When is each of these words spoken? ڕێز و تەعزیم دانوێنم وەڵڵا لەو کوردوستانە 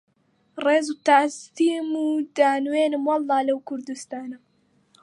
ڕێز 0.63 0.87
و 0.91 0.95
تەعزیم 1.07 1.89
دانوێنم 2.37 3.03
وەڵڵا 3.09 3.39
لەو 3.49 3.59
کوردوستانە 3.67 4.37